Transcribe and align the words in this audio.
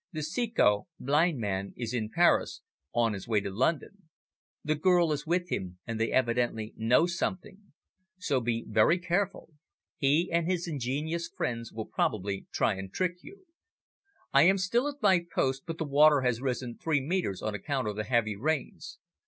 The 0.11 0.21
Ceco 0.23 0.87
(blind 0.99 1.37
man) 1.37 1.75
is 1.77 1.93
in 1.93 2.09
Paris, 2.09 2.61
on 2.91 3.13
his 3.13 3.27
way 3.27 3.39
to 3.41 3.51
London. 3.51 4.09
The 4.63 4.73
girl 4.73 5.11
is 5.11 5.27
with 5.27 5.49
him, 5.49 5.77
and 5.85 5.99
they 5.99 6.11
evidently 6.11 6.73
know 6.75 7.05
something. 7.05 7.59
So 8.17 8.39
be 8.41 8.65
very 8.67 8.97
careful. 8.97 9.51
He 9.97 10.31
and 10.31 10.47
his 10.49 10.67
ingenious 10.67 11.27
friends 11.27 11.71
will 11.71 11.85
probably 11.85 12.47
try 12.51 12.77
and 12.77 12.91
trick 12.91 13.17
you. 13.21 13.45
"I 14.33 14.41
am 14.47 14.57
still 14.57 14.87
at 14.87 15.03
my 15.03 15.23
post, 15.31 15.67
but 15.67 15.77
the 15.77 15.85
water 15.85 16.21
has 16.21 16.41
risen 16.41 16.79
three 16.79 16.99
metres 16.99 17.43
on 17.43 17.53
account 17.53 17.87
of 17.87 17.95
the 17.95 18.03
heavy 18.05 18.35
rains. 18.35 18.97